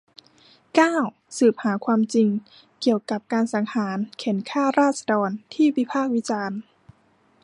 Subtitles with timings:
[0.75, 0.95] เก้า
[1.37, 2.29] สืบหาความจริง
[2.81, 6.59] เกี่ยวกับการสังหารเข่นฆ่าราษฎรที่วิพากษ์วิจารณ์